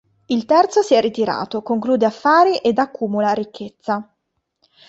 Il 0.25 0.45
terzo 0.45 0.81
si 0.81 0.95
è 0.95 0.99
ritirato, 0.99 1.61
conclude 1.61 2.07
affari 2.07 2.57
ed 2.57 2.79
accumula 2.79 3.33
ricchezza. 3.33 4.11